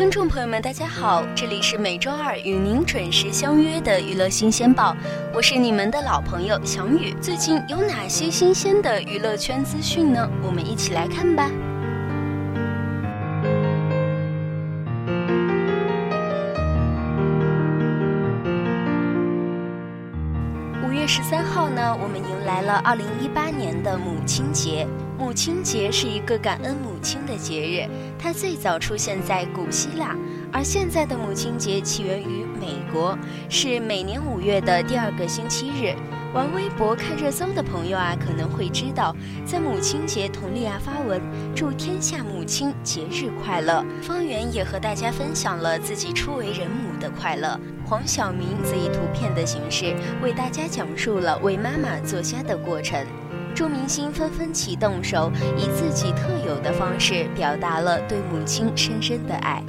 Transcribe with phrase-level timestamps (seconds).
[0.00, 4.96] 听众朋友们，大家好，这里是每周二与您准时相约的娱乐新鲜报，
[5.34, 7.14] 我是你们的老朋友小雨。
[7.20, 10.26] 最近有哪些新鲜的娱乐圈资讯呢？
[10.42, 11.50] 我们一起来看吧。
[20.82, 24.86] 五月十三号呢，我们迎来了二零一八年的母亲节。
[25.20, 27.86] 母亲节是一个感恩母亲的节日，
[28.18, 30.16] 它最早出现在古希腊，
[30.50, 33.16] 而现在的母亲节起源于美国，
[33.50, 35.94] 是每年五月的第二个星期日。
[36.32, 39.14] 玩微博看热搜的朋友啊，可能会知道，
[39.44, 41.20] 在母亲节，佟丽娅发文
[41.54, 47.60] 祝天下母亲节日快乐，方圆也和大家分享了自己初为人母的快乐。
[47.84, 53.04] 黄晓明则以图片的形式为大家讲述了为妈妈做虾的过程。
[53.54, 59.62] 众明星纷纷起动手，以自己特有的方式表达了对母亲深深的爱。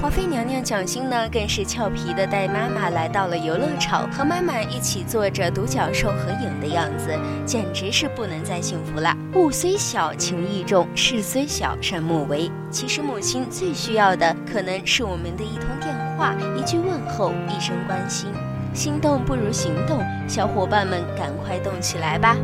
[0.00, 9.14] 华妃娘娘蒋欣呢，更是俏皮的带妈妈来到了游乐场，和妈妈一起坐着独角兽合影的样子，简直是不能再幸福了。
[9.34, 12.50] 物虽小，情意重；事虽小，善莫为。
[12.70, 18.32] 其实母亲最需要的，可能是我们的一通电话、一句问候、一声关心。
[18.74, 22.34] 心动不如行动，小伙伴们赶快动起来吧！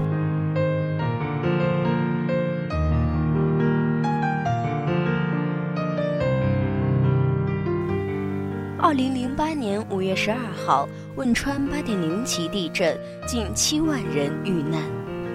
[8.80, 12.96] 二零零八年五月十二号，汶川八点零级地震，
[13.27, 14.80] 近七万人遇难。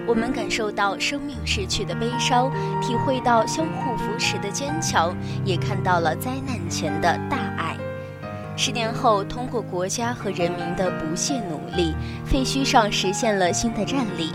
[0.07, 2.49] 我们感受到生命逝去的悲伤，
[2.81, 7.75] 体会到相互扶持的坚强，也看到了灾难前的大爱。
[8.55, 11.93] 十年后，通过国家和人民的不懈努力，
[12.25, 14.31] 废墟上实现了新的站立。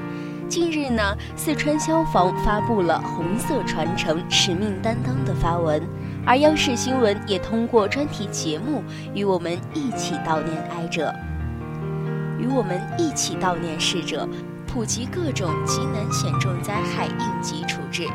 [0.50, 1.02] 近日呢，
[1.34, 5.82] 四川消防发布了“红色传承，使命担当”的发文。
[6.28, 8.84] 而央视新闻也通过专题节目
[9.14, 11.10] 与我们一起悼念哀者，
[12.38, 14.28] 与我们一起悼念逝者，
[14.66, 18.06] 普及各种极难险重灾害应急处置。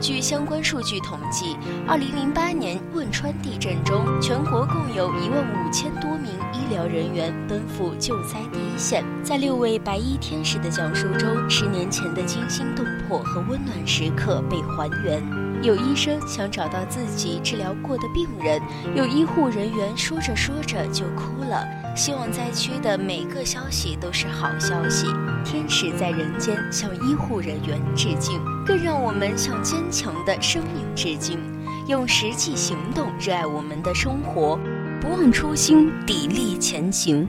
[0.00, 9.04] 据相关数据统计，二零零八年汶川地震中，全国共有一万五千多名医疗人员奔赴救灾第一线。
[9.22, 15.39] 在六位白衣天使的讲述中，十年前的惊心动魄和温暖时刻被还原。
[15.62, 18.60] 有医生想找到自己治疗过的病人，
[18.94, 21.66] 有医护人员说着说着就哭了。
[21.94, 25.06] 希望灾区的每个消息都是好消息。
[25.44, 31.38] 天使在人间向医护人员致敬，更让我们向坚强的生命致敬。
[31.86, 34.58] 用实际行动热爱我们的生活，
[35.00, 37.28] 不忘初心，砥砺前行。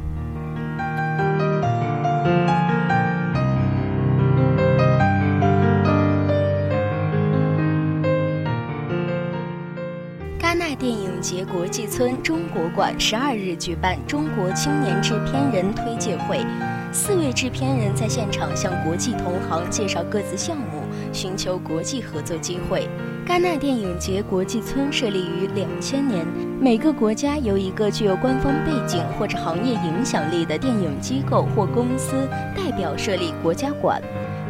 [10.51, 16.45] 戛纳电影节国际村中国馆十二日举办中国青年制片人推介会，
[16.91, 22.90] 四位制片人在现场向国际同行介绍各自项目，寻求国际合作机会。
[23.25, 26.28] 戛纳电影节国际村设立于两千年，
[26.59, 34.01] 每个国家由一个具有官方背景或者行业影响力的电影机构或公司代表设立国家馆。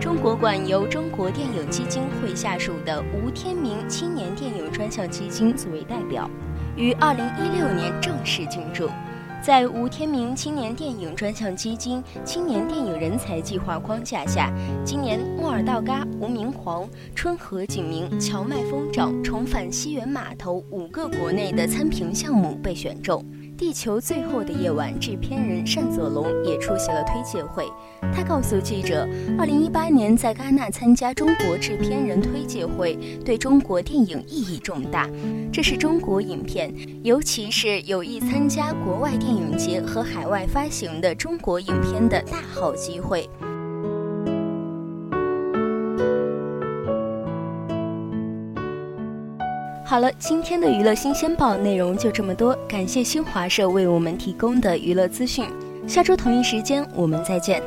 [0.02, 6.28] 中国馆由中国电影基金会下属的吴天明青年电影专项基金作为代表，
[6.76, 8.90] 于二零一六年正式进驻。
[9.44, 14.52] 在吴天明青年电影专项基金青年电影人才计划框架下，
[14.84, 16.84] 今年《莫尔道嘎》《吴明皇》
[17.14, 23.24] 《春和景明》《荞麦疯长》《重返西园码头》五个国内的参评项目被选中。
[23.62, 27.72] 《地球最后的夜晚》制片人单佐龙也出席了推介会。
[28.12, 35.08] 他告诉记者，二零一八年在戛纳参加中国制片人推介会，对中国电影意义重大。
[35.54, 36.74] 这是中国影片，
[37.04, 43.30] 尤其是有意参加国外电影节和海外发行的中国影片的大好机会。
[49.92, 55.46] 好了，今天的娱乐新鲜报内容就这么多，感谢新华社为我们提供的娱乐资讯。
[55.86, 57.62] 下周同一时间我们再见。